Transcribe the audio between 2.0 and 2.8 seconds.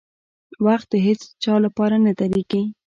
نه درېږي.